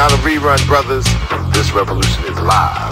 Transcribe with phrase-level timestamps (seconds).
[0.00, 1.04] Not a rerun, brothers.
[1.52, 2.89] This revolution is live.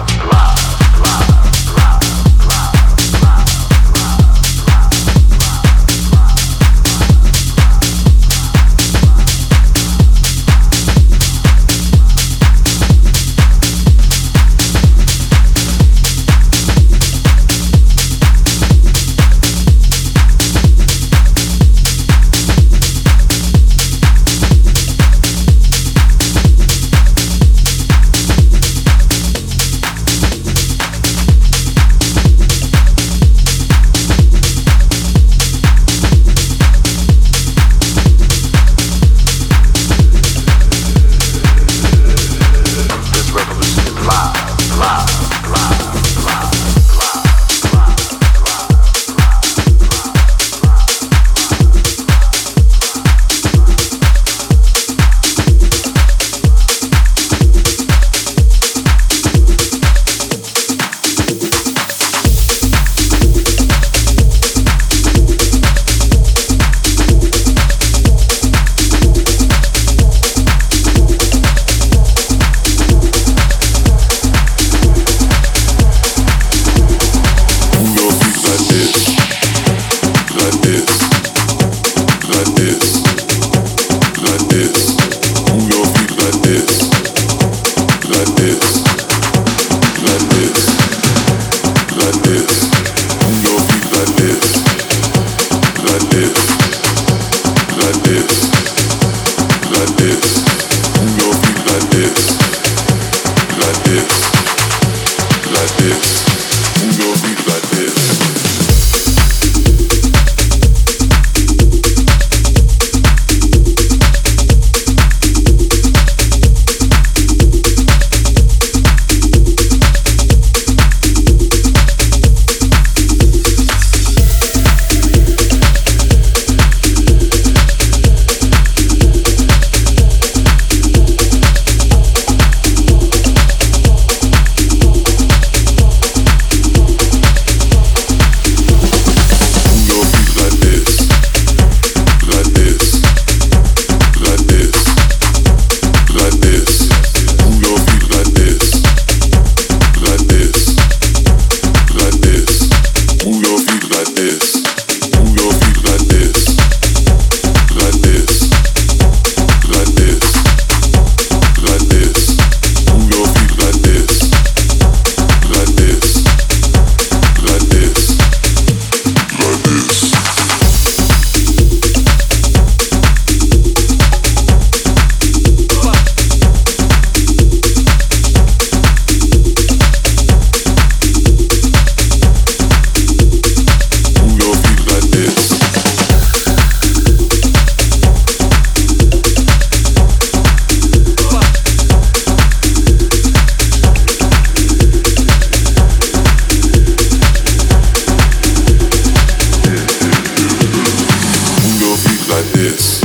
[202.69, 202.98] This.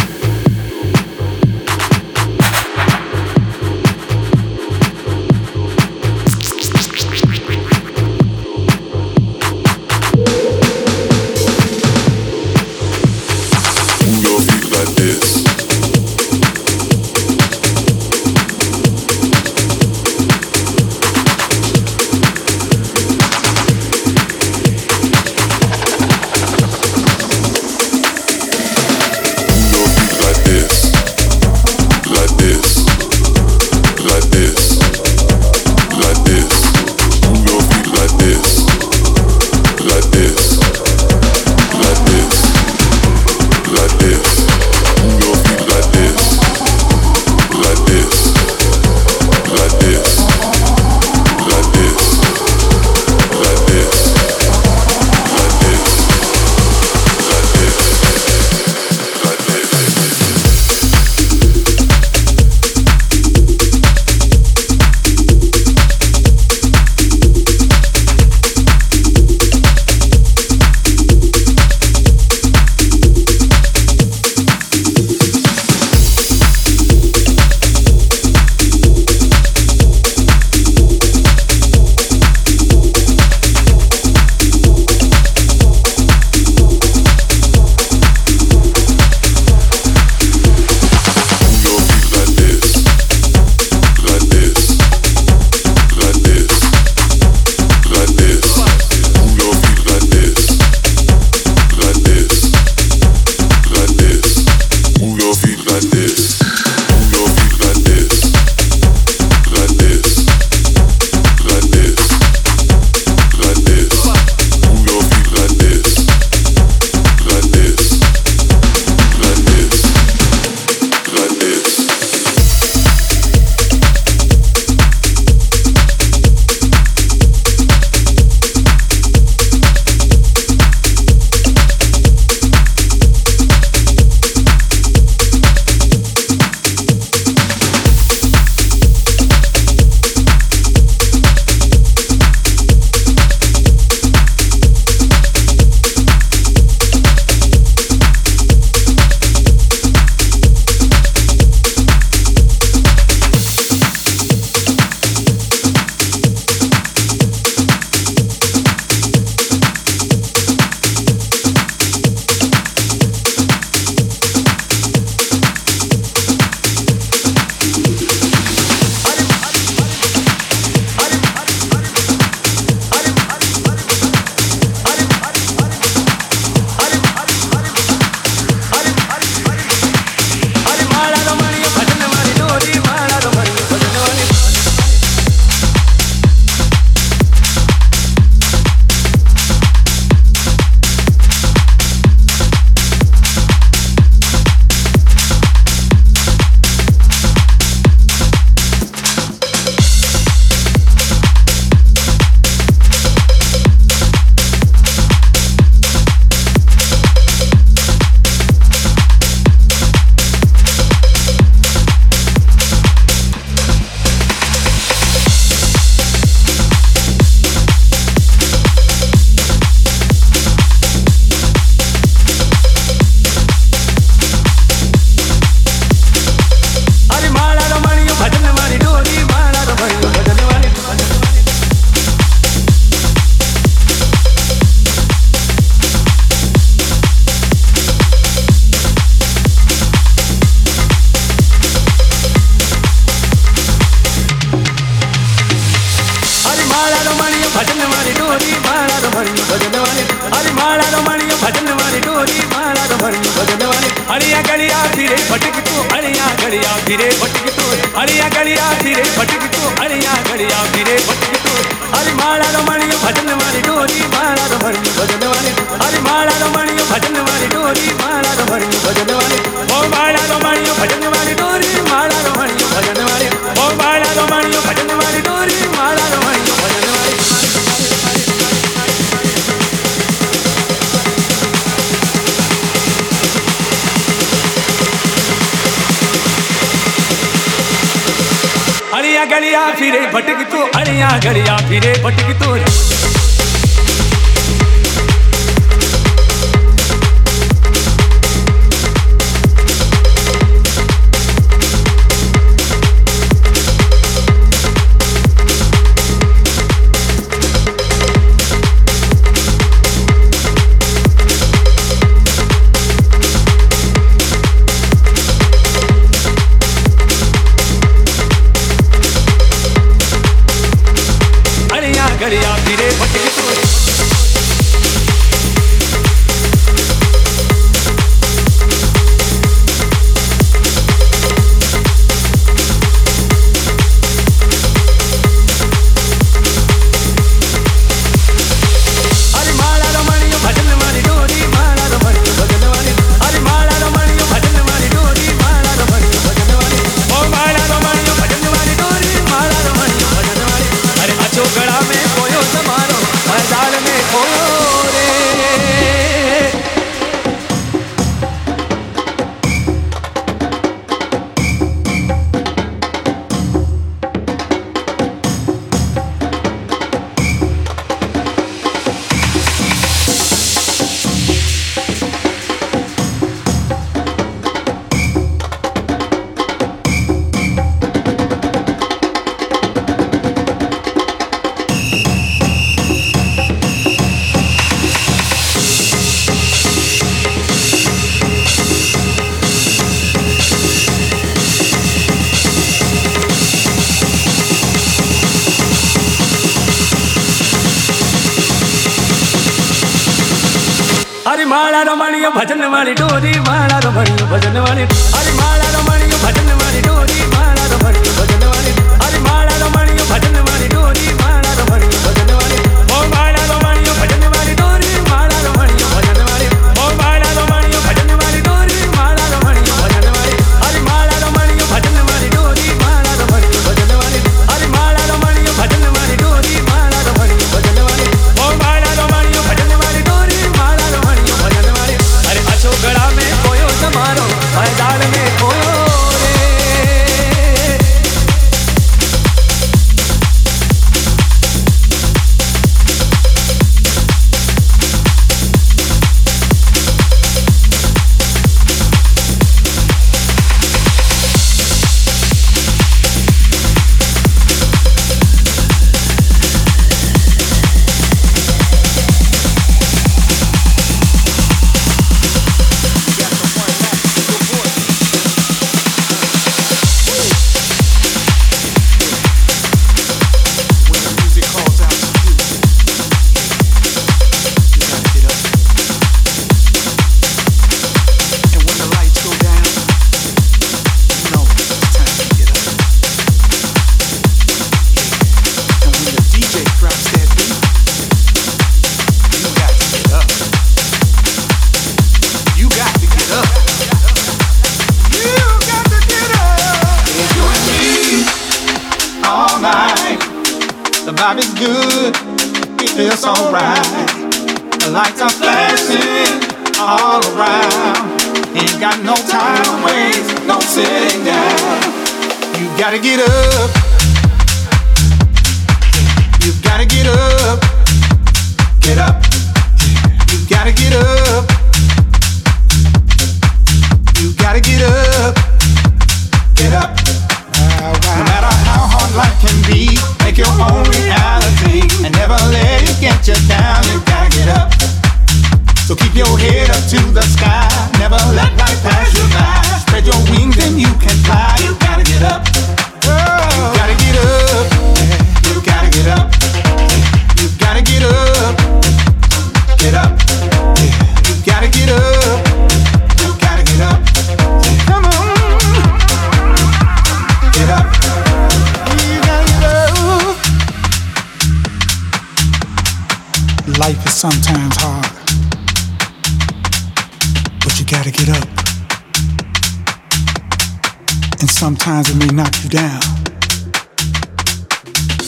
[571.85, 573.01] Sometimes it may knock you down,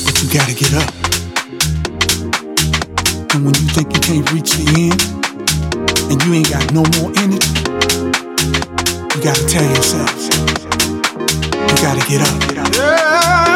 [0.06, 0.90] but you gotta get up.
[3.34, 5.02] And when you think you can't reach the end,
[6.10, 7.44] and you ain't got no more it,
[9.14, 10.16] you gotta tell yourself,
[11.52, 12.40] you gotta get up.
[12.78, 13.55] Oh,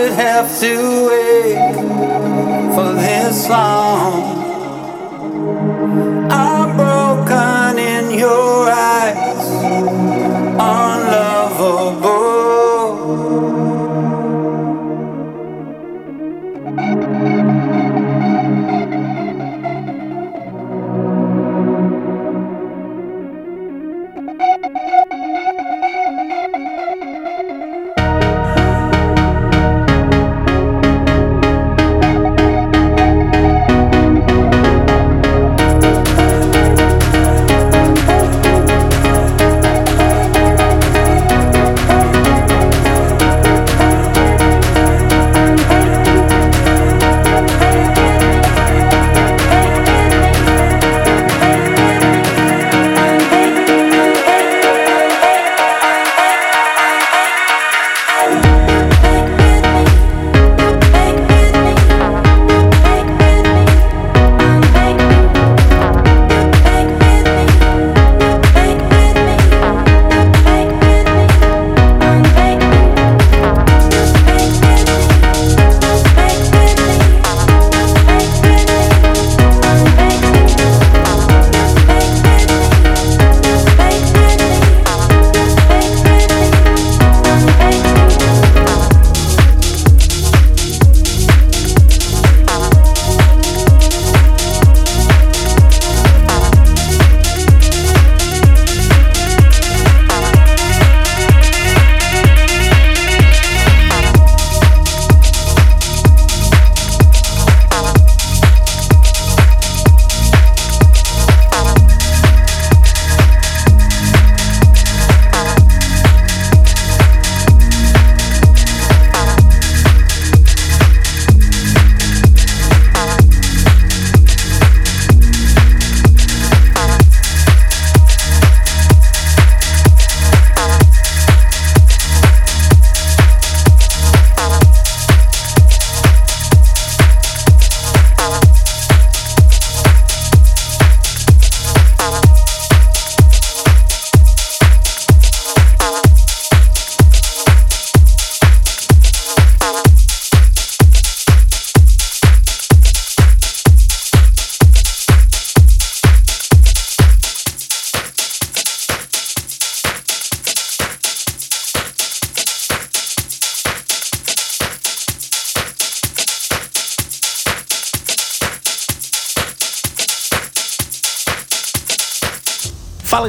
[0.00, 1.74] should have to wait
[2.74, 4.40] for this long.
[6.30, 6.59] I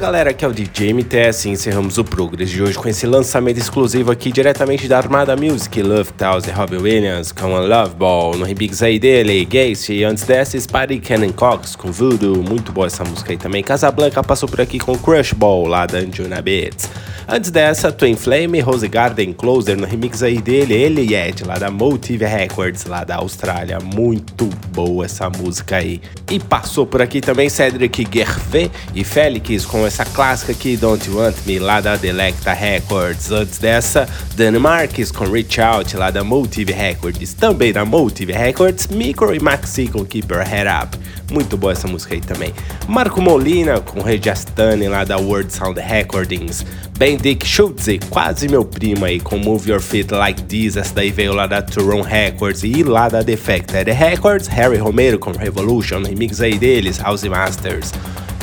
[0.02, 3.60] galera, aqui é o DJ MTS e encerramos o Progress de hoje com esse lançamento
[3.60, 8.36] exclusivo aqui diretamente da Armada Music, Love Tales de Robbie Williams com a Love Ball,
[8.36, 12.88] no remix aí dele, Gacy, e antes dessa Spidey Cannon Cox com Voodoo, muito boa
[12.88, 13.62] essa música aí também.
[13.62, 16.90] Casablanca passou por aqui com Crush Ball lá da Anjuna Beats.
[17.34, 21.58] Antes dessa, Twin Flame, Rose Garden Closer no remix aí dele, ele e Ed, lá
[21.58, 23.80] da Motive Records, lá da Austrália.
[23.80, 26.02] Muito boa essa música aí.
[26.30, 31.38] E passou por aqui também Cedric Gervais e Félix com essa clássica aqui, Don't Want
[31.46, 33.32] Me, lá da Delecta Records.
[33.32, 37.34] Antes dessa, Dan Marques com Reach Out, lá da Motive Records.
[37.34, 41.00] Também da Motive Records, Micro e Maxi com Keep Your Head Up.
[41.32, 42.54] Muito boa essa música aí também.
[42.90, 46.66] Marco Molina com Regiastane, lá da World Sound Recordings.
[46.98, 50.76] Ben Dick Schultze, quase meu primo aí, com Move Your Feet Like This.
[50.76, 54.48] Essa daí veio lá da Turon Records e lá da Defected Records.
[54.48, 57.92] Harry Romero com Revolution, remix aí deles, House Masters.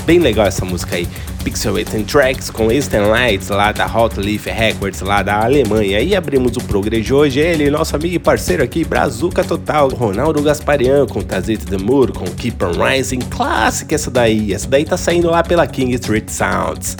[0.06, 1.08] Bem legal essa música aí.
[1.42, 5.98] Pixelated Tracks com Eastern Lights lá da Hot Leaf Records lá da Alemanha.
[5.98, 10.40] E abrimos o Progress de hoje, ele, nosso amigo e parceiro aqui, Brazuca Total, Ronaldo
[10.40, 14.54] Gasparian com Tazit the Moor, com Keep on Rising, clássica essa daí.
[14.54, 16.96] Essa daí tá saindo lá pela King Street Sounds.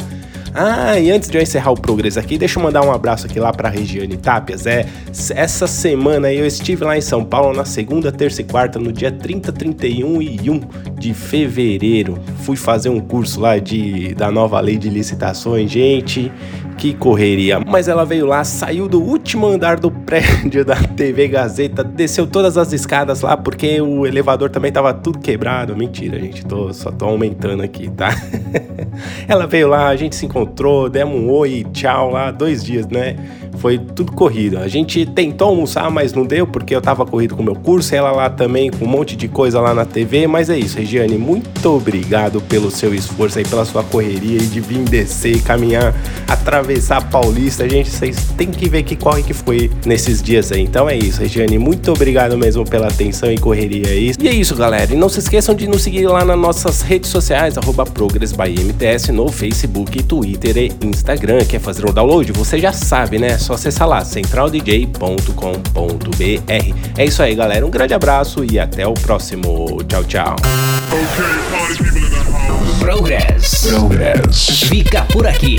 [0.55, 3.39] Ah, e antes de eu encerrar o Progress aqui, deixa eu mandar um abraço aqui
[3.39, 4.67] lá pra Regiane Tapias.
[4.67, 4.87] É,
[5.35, 9.13] essa semana eu estive lá em São Paulo na segunda, terça e quarta, no dia
[9.13, 10.61] 30, 31 e 1
[10.99, 12.19] de fevereiro.
[12.41, 15.71] Fui fazer um curso lá de, da nova lei de licitações.
[15.71, 16.33] Gente,
[16.79, 17.59] que correria.
[17.59, 22.57] Mas ela veio lá, saiu do último andar do prédio da TV Gazeta, desceu todas
[22.57, 25.77] as escadas lá porque o elevador também tava tudo quebrado.
[25.77, 28.11] Mentira, gente, tô, só tô aumentando aqui, tá?
[29.27, 33.17] ela veio lá, a gente se encontrou, demos um oi, tchau lá, dois dias, né?
[33.57, 34.59] Foi tudo corrido.
[34.59, 37.93] A gente tentou almoçar, mas não deu porque eu tava corrido com o meu curso,
[37.93, 40.29] ela lá também com um monte de coisa lá na TV.
[40.29, 44.61] Mas é isso, Regiane, muito obrigado pelo seu esforço aí, pela sua correria e de
[44.61, 45.93] vir descer e caminhar,
[46.69, 47.69] atravessar a Paulista.
[47.69, 50.61] Gente, vocês têm que ver que corre que foi nesses dias aí.
[50.61, 54.13] Então é isso, Regiane, muito obrigado mesmo pela atenção e correria aí.
[54.21, 54.93] E é isso, galera.
[54.93, 59.29] E não se esqueçam de nos seguir lá nas nossas redes sociais, arroba ProgressByMTS no
[59.29, 61.39] Facebook, Twitter e Instagram.
[61.47, 62.31] Quer fazer o um download?
[62.33, 63.39] Você já sabe, né?
[63.39, 65.33] só acessar lá centraldj.com.br.
[66.99, 67.65] É isso aí, galera.
[67.65, 69.79] Um grande abraço e até o próximo.
[69.89, 70.37] Tchau, tchau.
[72.81, 73.69] Progress.
[73.69, 74.69] Progress.
[74.69, 75.59] Fica por aqui.